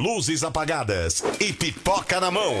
[0.00, 2.54] luzes apagadas e pipoca na mão.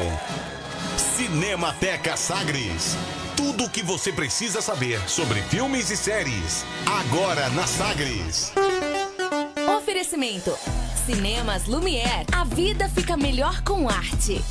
[1.16, 2.96] Cinemateca Sagres.
[3.34, 6.66] Tudo o que você precisa saber sobre filmes e séries.
[6.84, 8.52] Agora na Sagres.
[9.78, 10.54] Oferecimento.
[11.06, 12.26] Cinemas Lumière.
[12.30, 14.42] A vida fica melhor com arte.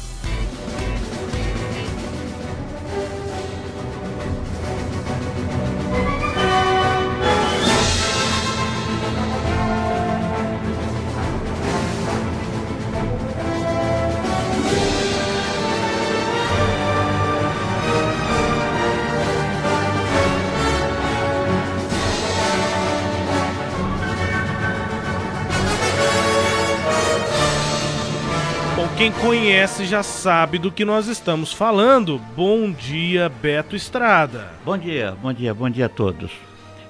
[28.98, 32.20] Quem conhece já sabe do que nós estamos falando.
[32.36, 34.52] Bom dia, Beto Estrada.
[34.64, 36.32] Bom dia, bom dia, bom dia a todos.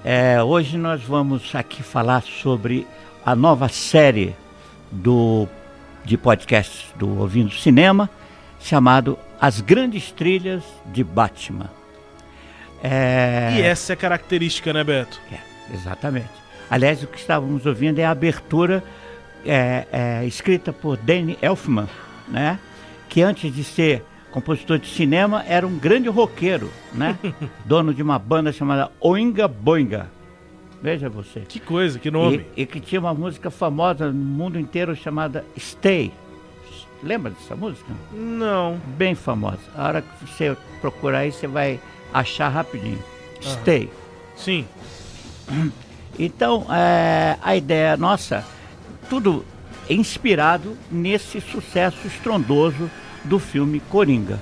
[0.04, 2.88] É, hoje nós vamos aqui falar sobre
[3.26, 4.36] a nova série
[4.92, 5.48] do,
[6.04, 8.10] de podcast do Ouvindo Cinema,
[8.60, 11.70] chamado As Grandes Trilhas de Batman.
[12.84, 13.54] É...
[13.56, 15.20] E essa é a característica, né, Beto?
[15.32, 16.30] É, exatamente.
[16.70, 18.84] Aliás, o que estávamos ouvindo é a abertura
[19.46, 21.88] é, é, escrita por Danny Elfman,
[22.28, 22.60] né?
[23.08, 27.18] Que antes de ser compositor de cinema era um grande roqueiro, né?
[27.66, 30.10] Dono de uma banda chamada Oinga Boinga.
[30.82, 31.42] Veja você.
[31.42, 32.46] Que coisa, que nome.
[32.56, 36.12] E, e, que tinha uma música famosa no mundo inteiro chamada Stay.
[37.04, 37.92] Lembra dessa música?
[38.14, 38.80] Não.
[38.98, 39.60] Bem famosa.
[39.76, 41.80] A hora que você procurar aí, você vai
[42.14, 43.00] achar rapidinho.
[43.42, 43.90] Stay.
[44.36, 44.66] Sim.
[46.18, 48.46] Então, é, a ideia nossa
[49.10, 49.44] tudo
[49.90, 52.90] inspirado nesse sucesso estrondoso
[53.24, 54.40] do filme Coringa.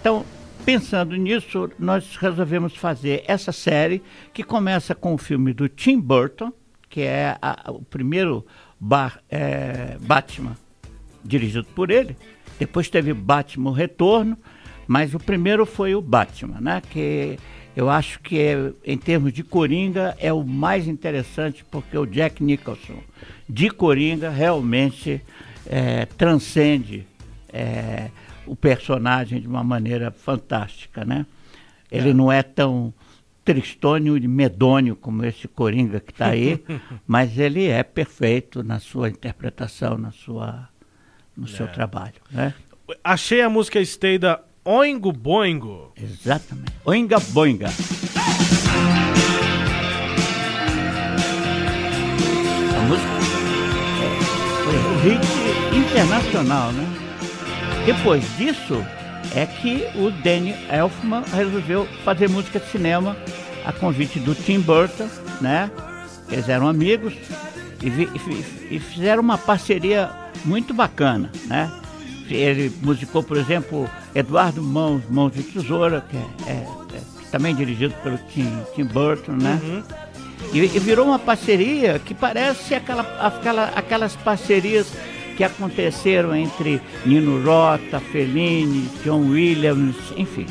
[0.00, 0.24] Então,
[0.64, 6.52] pensando nisso, nós resolvemos fazer essa série que começa com o filme do Tim Burton,
[6.88, 8.46] que é a, o primeiro
[8.78, 10.56] bar, é, Batman
[11.24, 12.16] dirigido por ele.
[12.58, 14.38] Depois teve Batman Retorno,
[14.86, 16.80] mas o primeiro foi o Batman, né?
[16.88, 17.38] Que
[17.76, 22.42] eu acho que é, em termos de Coringa é o mais interessante porque o Jack
[22.42, 23.02] Nicholson
[23.46, 25.20] de Coringa realmente
[25.66, 27.06] é, transcende
[27.52, 28.10] é,
[28.46, 31.26] o personagem de uma maneira fantástica, né?
[31.92, 32.14] Ele é.
[32.14, 32.94] não é tão
[33.44, 36.64] tristônio e medônio como esse Coringa que está aí,
[37.06, 40.68] mas ele é perfeito na sua interpretação, na sua,
[41.36, 41.68] no seu é.
[41.68, 42.54] trabalho, né?
[43.04, 45.92] Achei a música Stay da Oingo Boingo.
[45.96, 46.72] Exatamente.
[46.84, 47.68] Oinga Boinga.
[52.76, 53.08] A música
[54.02, 54.08] é,
[54.64, 54.74] foi
[55.08, 55.24] hit
[55.72, 56.84] internacional, né?
[57.86, 58.84] Depois disso
[59.36, 63.16] é que o Danny Elfman resolveu fazer música de cinema
[63.64, 65.08] a convite do Tim Burton,
[65.40, 65.70] né?
[66.28, 67.14] Eles eram amigos
[67.80, 70.10] e, e, e fizeram uma parceria
[70.44, 71.70] muito bacana, né?
[72.30, 76.52] Ele musicou, por exemplo, Eduardo Mãos, Mãos de Tesoura, que é, é,
[76.96, 77.00] é
[77.30, 79.60] também dirigido pelo Tim, Tim Burton, né?
[79.62, 79.82] Uhum.
[80.52, 84.92] E, e, virou uma parceria que parece aquela, aquela, aquelas parcerias
[85.36, 90.46] que aconteceram entre Nino Rota, Fellini, John Williams, enfim.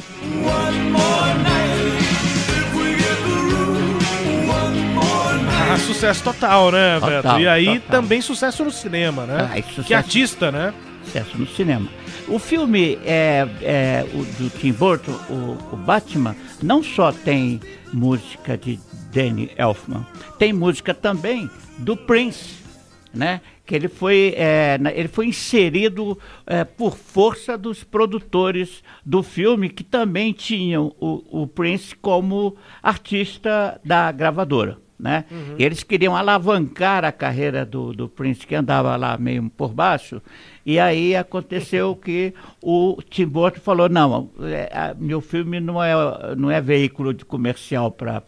[5.72, 7.40] Ah, sucesso total, né, total, Beto?
[7.42, 8.02] E aí total.
[8.02, 9.50] também sucesso no cinema, né?
[9.52, 9.84] Ah, sucesso...
[9.84, 10.74] Que artista, né?
[11.06, 11.88] Sucesso no cinema.
[12.28, 17.60] O filme é, é o do Tim Burton, o, o, Batman, não só tem
[17.94, 18.80] música de
[19.14, 20.06] Danny Elfman,
[20.38, 22.56] tem música também do Prince,
[23.14, 23.42] né?
[23.66, 29.84] Que ele foi, é, ele foi inserido é, por força dos produtores do filme, que
[29.84, 34.85] também tinham o, o Prince como artista da gravadora.
[35.06, 35.24] Né?
[35.30, 35.56] Uhum.
[35.60, 40.20] Eles queriam alavancar a carreira do, do Prince, que andava lá meio por baixo,
[40.66, 45.94] e aí aconteceu que o Tim Burton falou, não, é, meu filme não é,
[46.36, 48.20] não é veículo de comercial para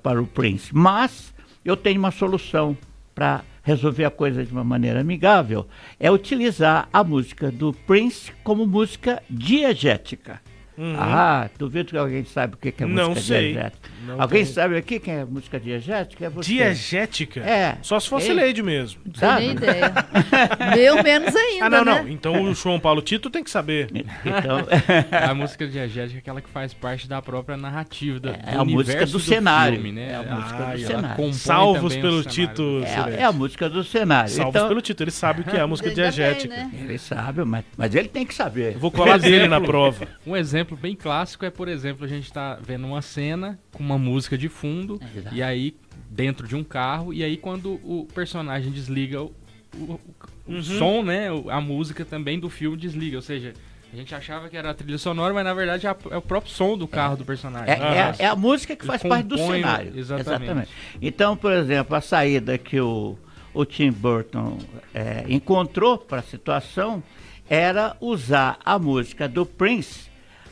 [0.00, 2.78] para o Prince, mas eu tenho uma solução
[3.16, 5.66] para resolver a coisa de uma maneira amigável,
[5.98, 10.40] é utilizar a música do Prince como música diegética.
[10.78, 10.94] Uhum.
[10.96, 13.52] Ah, duvido que alguém saiba o que é música não sei.
[13.52, 13.90] diegética.
[14.06, 14.54] Não alguém tem.
[14.54, 16.26] sabe aqui quem é música diegética?
[16.26, 16.48] É você.
[16.52, 17.40] Diegética?
[17.40, 17.78] É.
[17.82, 18.34] Só se fosse Ei.
[18.34, 19.00] Leide mesmo.
[19.04, 19.92] Não tenho ideia.
[20.76, 22.02] Meu menos ainda, Ah, não, né?
[22.02, 22.08] não.
[22.08, 23.88] Então o João Paulo Tito tem que saber.
[23.92, 24.58] Então...
[25.10, 28.64] a música diegética é aquela que faz parte da própria narrativa, da, é, do a
[28.64, 29.74] música do, do cenário.
[29.74, 30.12] Filme, né?
[30.12, 31.32] É a música ah, do cenário.
[31.34, 32.82] Salvos pelo Tito.
[32.84, 34.30] É, é, a música do cenário.
[34.30, 34.68] Salvos então...
[34.68, 35.02] pelo Tito.
[35.02, 36.54] Ele sabe o que é a música diegética.
[36.54, 36.80] Bem, né?
[36.84, 38.74] Ele sabe, mas, mas ele tem que saber.
[38.74, 40.06] Eu vou colar dele na prova.
[40.24, 43.98] Um exemplo bem clássico é por exemplo, a gente está vendo uma cena com uma
[43.98, 45.76] música de fundo, é e aí
[46.10, 49.32] dentro de um carro, e aí quando o personagem desliga o,
[49.74, 50.00] o,
[50.46, 50.62] o uhum.
[50.62, 53.52] som, né, a música também do filme desliga, ou seja,
[53.92, 56.52] a gente achava que era a trilha sonora, mas na verdade é, é o próprio
[56.52, 57.16] som do carro é.
[57.16, 57.74] do personagem.
[57.74, 59.92] É, é, é, a música que faz parte do cenário.
[59.96, 60.44] Exatamente.
[60.44, 60.70] exatamente.
[61.00, 63.16] Então, por exemplo, a saída que o,
[63.54, 64.58] o Tim Burton
[64.94, 67.02] é, encontrou para a situação
[67.48, 70.07] era usar a música do Prince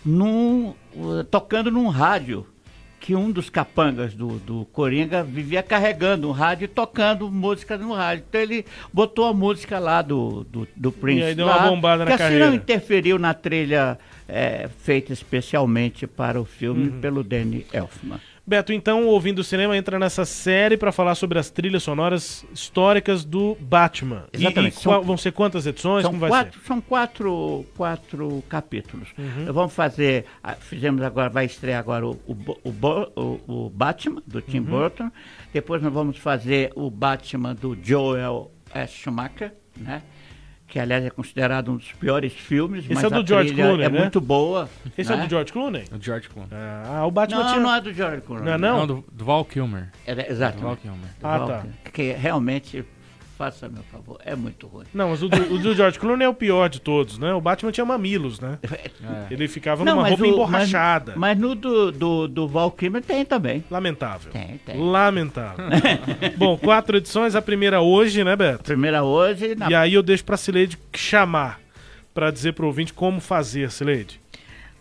[0.06, 2.47] num, uh, tocando num rádio
[3.00, 7.93] que um dos capangas do, do Coringa vivia carregando um rádio e tocando música no
[7.93, 8.25] rádio.
[8.29, 11.20] Então ele botou a música lá do, do, do Prince.
[11.20, 12.44] E aí deu lá, uma bombada na que carreira.
[12.47, 13.99] assim não interferiu na trilha
[14.29, 17.00] é, feita especialmente para o filme uhum.
[17.00, 18.19] pelo Danny Elfman.
[18.46, 23.25] Beto, então, ouvindo o cinema, entra nessa série para falar sobre as trilhas sonoras históricas
[23.25, 24.28] do Batman.
[24.32, 24.76] Exatamente.
[24.76, 26.02] E, e são, vão ser quantas edições?
[26.04, 29.08] São, quatro, são quatro, quatro capítulos.
[29.19, 29.52] Uhum.
[29.52, 32.75] Vamos fazer, ah, fizemos agora, vai estrear agora o, o,
[33.16, 34.64] o, o Batman, do Tim uhum.
[34.64, 35.10] Burton.
[35.52, 38.52] Depois nós vamos fazer o Batman do Joel
[38.87, 40.02] Schumacher, né?
[40.66, 43.88] Que aliás é considerado um dos piores filmes, Esse mas é do George Clooney, é
[43.88, 43.98] né?
[44.00, 44.68] muito boa.
[44.98, 45.18] Esse né?
[45.18, 45.84] é do George Clooney?
[45.92, 46.50] O George Clooney.
[46.52, 47.60] Ah, o Batman não, tinha...
[47.60, 48.44] não é do George Clooney.
[48.44, 48.78] Não, é não?
[48.78, 49.88] não do, do Val Kilmer.
[50.06, 50.58] É, exato.
[50.58, 51.10] Val Kilmer.
[51.22, 51.66] Ah, tá.
[51.92, 52.84] Que realmente
[53.36, 54.86] faça meu favor, é muito ruim.
[54.94, 57.34] Não, mas o do, o do George Clooney é o pior de todos, né?
[57.34, 58.58] O Batman tinha mamilos, né?
[58.62, 58.90] É.
[59.30, 61.12] Ele ficava Não, numa roupa o, emborrachada.
[61.16, 63.62] Mas, mas, no do, do, do Val Kilmer tem também.
[63.70, 64.32] Lamentável.
[64.32, 64.80] Tem, tem.
[64.80, 65.66] Lamentável.
[66.36, 68.64] Bom, quatro edições, a primeira hoje, né, Beto?
[68.64, 69.54] Primeira hoje.
[69.54, 69.70] Na...
[69.70, 71.60] E aí eu deixo pra Cileide chamar,
[72.14, 74.20] para dizer pro ouvinte como fazer, Cileide.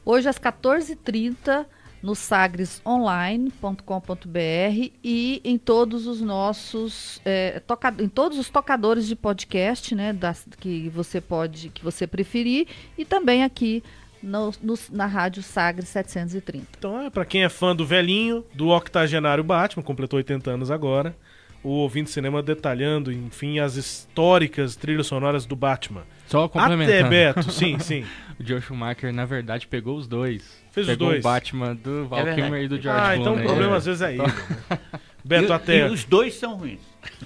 [0.06, 1.66] Hoje às 14h30
[2.02, 9.96] no sagresonline.com.br e em todos os nossos é, toca, em todos os tocadores de podcast,
[9.96, 13.84] né, das, que você pode que você preferir e também aqui
[14.22, 16.66] no, no, na rádio Sagres 730.
[16.78, 21.16] Então, é para quem é fã do velhinho, do octogenário Batman, completou 80 anos agora,
[21.66, 26.04] o Ouvindo Cinema detalhando, enfim, as históricas trilhas sonoras do Batman.
[26.28, 27.00] Só complementando.
[27.00, 28.06] Até Beto, sim, sim.
[28.40, 30.64] o Joe Schumacher, na verdade, pegou os dois.
[30.72, 31.26] Fez Pegou os dois.
[31.26, 33.78] o Batman do Val é Kilmer e do George Ah, então o problema é.
[33.78, 34.22] às vezes é ele.
[34.22, 34.80] Né?
[35.24, 35.88] Beto, e, até.
[35.88, 36.82] E os dois são ruins.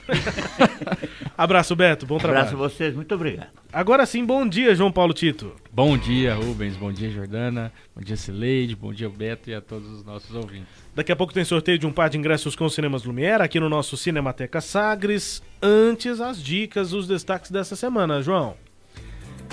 [1.37, 2.05] Abraço, Beto.
[2.05, 2.47] Bom trabalho.
[2.47, 2.93] Abraço a vocês.
[2.93, 3.47] Muito obrigado.
[3.71, 5.53] Agora sim, bom dia, João Paulo Tito.
[5.71, 6.75] Bom dia, Rubens.
[6.75, 7.71] Bom dia, Jordana.
[7.95, 8.75] Bom dia, Cileide.
[8.75, 10.67] Bom dia, Beto e a todos os nossos ouvintes.
[10.93, 13.69] Daqui a pouco tem sorteio de um par de ingressos com Cinemas Lumière aqui no
[13.69, 15.41] nosso Cinemateca Sagres.
[15.61, 18.55] Antes, as dicas, os destaques dessa semana, João.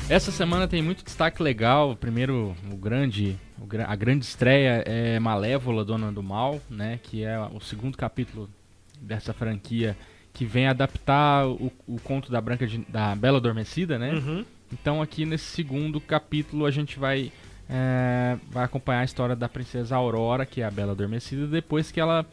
[0.09, 1.97] Essa semana tem muito destaque legal.
[1.97, 3.37] Primeiro, o grande,
[3.87, 7.01] a grande estreia é Malévola, Dona do Mal, né?
[7.03, 8.49] Que é o segundo capítulo
[9.01, 9.97] dessa franquia
[10.37, 14.13] que vem adaptar o, o conto da Branca de, da Bela Adormecida, né?
[14.13, 14.45] Uhum.
[14.71, 17.33] Então aqui nesse segundo capítulo a gente vai
[17.71, 21.99] é, vai acompanhar a história da princesa Aurora, que é a Bela Adormecida, depois que
[21.99, 22.27] ela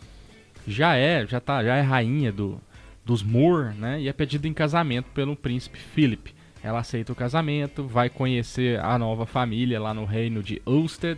[0.67, 2.59] já é, já tá, já é rainha do
[3.05, 4.01] dos Moore, né?
[4.01, 6.35] E é pedida em casamento pelo príncipe Philip.
[6.61, 11.17] Ela aceita o casamento, vai conhecer a nova família lá no reino de Ulster.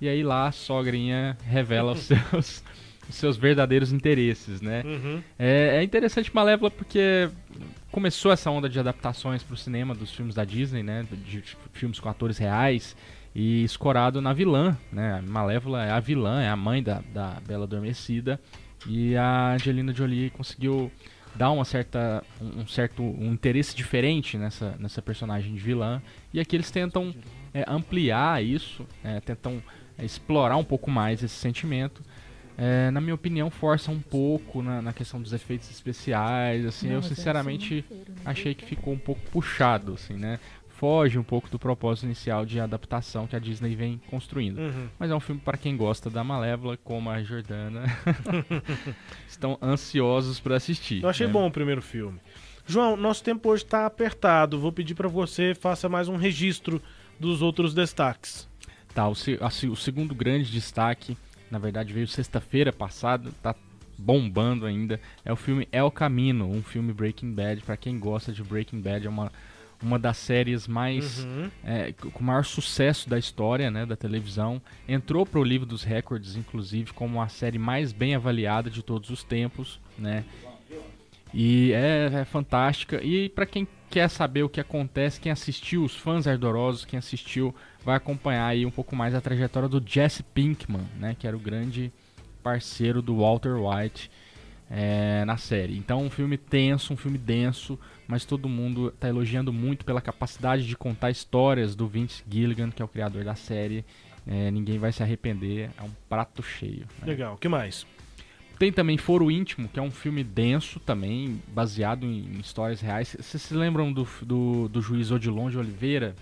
[0.00, 2.64] E aí lá a sogrinha revela os seus,
[3.08, 4.82] os seus verdadeiros interesses, né?
[4.84, 5.22] Uhum.
[5.38, 7.28] É, é, interessante Malévola porque
[7.90, 11.06] começou essa onda de adaptações para o cinema dos filmes da Disney, né?
[11.10, 12.96] De, de filmes com atores reais
[13.34, 15.22] e escorado na vilã, né?
[15.26, 18.40] Malévola é a vilã, é a mãe da, da Bela Adormecida.
[18.88, 20.90] E a Angelina Jolie conseguiu
[21.36, 26.02] dá uma certa, um certo um interesse diferente nessa, nessa personagem de vilã.
[26.32, 27.14] E aqui eles tentam
[27.52, 29.62] é, ampliar isso, é, tentam
[29.98, 32.02] explorar um pouco mais esse sentimento.
[32.58, 36.64] É, na minha opinião, força um pouco na, na questão dos efeitos especiais.
[36.64, 38.14] Assim, Não, eu é sinceramente né?
[38.24, 40.38] achei que ficou um pouco puxado, assim, né?
[40.76, 44.58] foge um pouco do propósito inicial de adaptação que a Disney vem construindo.
[44.58, 44.88] Uhum.
[44.98, 47.84] Mas é um filme para quem gosta da Malévola, como a Jordana,
[49.26, 51.02] estão ansiosos para assistir.
[51.02, 51.32] Eu achei né?
[51.32, 52.20] bom o primeiro filme.
[52.66, 54.58] João, nosso tempo hoje está apertado.
[54.58, 56.82] Vou pedir para você faça mais um registro
[57.18, 58.48] dos outros destaques.
[58.94, 61.16] Tá, o, a, o segundo grande destaque,
[61.50, 63.54] na verdade veio sexta-feira passada, tá
[63.98, 67.62] bombando ainda, é o filme El Camino, um filme Breaking Bad.
[67.62, 69.32] Para quem gosta de Breaking Bad, é uma
[69.82, 71.50] uma das séries mais uhum.
[71.64, 74.60] é, com maior sucesso da história né, da televisão.
[74.88, 79.10] Entrou para o livro dos recordes, inclusive, como a série mais bem avaliada de todos
[79.10, 79.78] os tempos.
[79.98, 80.24] Né?
[81.32, 83.02] E é, é fantástica.
[83.02, 87.54] E para quem quer saber o que acontece, quem assistiu, os fãs ardorosos, quem assistiu,
[87.84, 91.40] vai acompanhar aí um pouco mais a trajetória do Jesse Pinkman, né, que era o
[91.40, 91.92] grande
[92.42, 94.10] parceiro do Walter White
[94.70, 95.76] é, na série.
[95.76, 100.66] Então, um filme tenso, um filme denso, mas todo mundo está elogiando muito pela capacidade
[100.66, 103.84] de contar histórias do Vince Gilligan, que é o criador da série.
[104.26, 106.86] É, ninguém vai se arrepender, é um prato cheio.
[107.00, 107.06] Né?
[107.06, 107.86] Legal, o que mais?
[108.58, 113.14] Tem também Foro Íntimo, que é um filme denso também, baseado em histórias reais.
[113.18, 116.14] Vocês se lembram do, do, do juiz Odilon de Oliveira?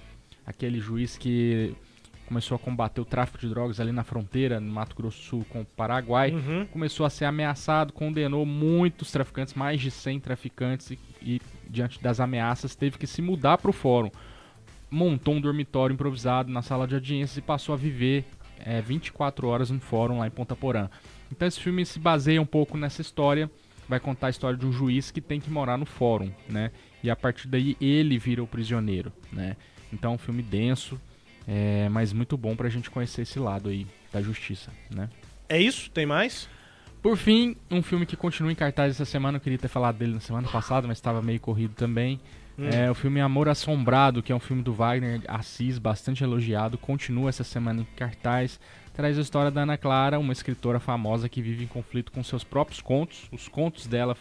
[0.44, 1.74] Aquele juiz que
[2.26, 5.46] começou a combater o tráfico de drogas ali na fronteira, no Mato Grosso do Sul
[5.48, 6.32] com o Paraguai.
[6.32, 6.66] Uhum.
[6.66, 12.18] Começou a ser ameaçado, condenou muitos traficantes, mais de 100 traficantes, e, e diante das
[12.18, 14.10] ameaças teve que se mudar para o fórum.
[14.90, 18.24] Montou um dormitório improvisado na sala de audiências e passou a viver
[18.58, 20.88] é, 24 horas no fórum lá em Ponta Porã.
[21.30, 23.50] Então esse filme se baseia um pouco nessa história,
[23.88, 26.70] vai contar a história de um juiz que tem que morar no fórum, né?
[27.02, 29.56] E a partir daí ele vira o prisioneiro, né?
[29.92, 31.00] Então é um filme denso,
[31.46, 35.08] é, mas muito bom pra gente conhecer esse lado aí da justiça, né?
[35.49, 35.90] É isso?
[35.90, 36.49] Tem mais?
[37.02, 40.14] Por fim, um filme que continua em cartaz essa semana, eu queria ter falado dele
[40.14, 42.18] na semana passada, mas estava meio corrido também.
[42.58, 42.68] Hum.
[42.68, 47.28] É o filme Amor Assombrado, que é um filme do Wagner Assis, bastante elogiado, continua
[47.28, 48.61] essa semana em cartaz.
[48.92, 52.44] Traz a história da Ana Clara, uma escritora famosa que vive em conflito com seus
[52.44, 53.28] próprios contos.
[53.32, 54.16] Os contos dela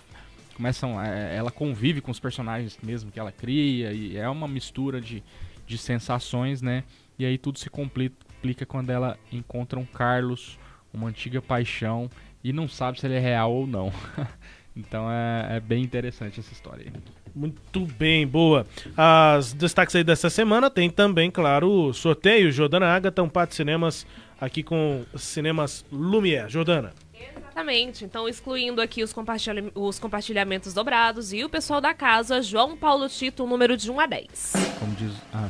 [0.55, 0.99] começam.
[1.01, 5.23] é, ela convive com os personagens mesmo que ela cria, e é uma mistura de,
[5.67, 6.83] de sensações, né?
[7.19, 10.57] E aí tudo se complica quando ela encontra um Carlos,
[10.91, 12.09] uma antiga paixão,
[12.43, 13.93] e não sabe se ele é real ou não.
[14.75, 16.93] então é, é bem interessante essa história aí.
[17.35, 18.65] Muito bem, boa.
[18.95, 23.55] As destaques aí dessa semana tem também, claro, o sorteio Jordana Agatha, um par de
[23.55, 24.05] cinemas
[24.39, 26.49] aqui com Cinemas Lumière.
[26.49, 26.93] Jordana.
[27.35, 28.03] Exatamente.
[28.05, 33.07] Então, excluindo aqui os, compartilha- os compartilhamentos dobrados e o pessoal da casa, João Paulo
[33.09, 34.53] Tito, número de 1 a 10.
[34.79, 35.13] Como diz.
[35.33, 35.49] Ah.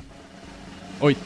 [1.00, 1.22] Oito.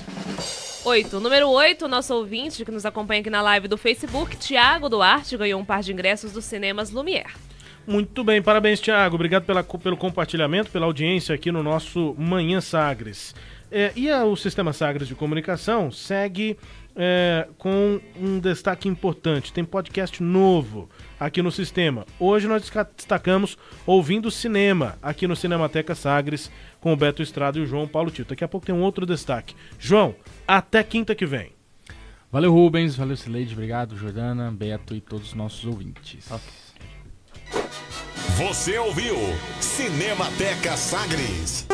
[0.86, 1.20] 8.
[1.20, 5.60] Número 8, nosso ouvinte que nos acompanha aqui na live do Facebook, Tiago Duarte, ganhou
[5.60, 7.32] um par de ingressos dos cinemas Lumière.
[7.88, 9.16] Muito bem, parabéns, Thiago.
[9.16, 13.34] Obrigado pela, pelo compartilhamento, pela audiência aqui no nosso Manhã Sagres.
[13.72, 16.58] É, e a- o Sistema Sagres de Comunicação segue
[17.00, 19.54] é, com um destaque importante.
[19.54, 20.90] Tem podcast novo
[21.20, 22.06] aqui no sistema.
[22.20, 26.52] Hoje nós destacamos Ouvindo Cinema, aqui no Cinemateca Sagres,
[26.82, 28.30] com o Beto Estrada e o João Paulo Tito.
[28.30, 29.56] Daqui a pouco tem um outro destaque.
[29.80, 30.16] João,
[30.48, 31.52] até quinta que vem.
[32.32, 32.96] Valeu, Rubens.
[32.96, 33.54] Valeu, Sileide.
[33.54, 36.28] Obrigado, Jordana, Beto e todos os nossos ouvintes.
[38.38, 39.18] Você ouviu
[39.60, 41.66] Cinemateca Sagres.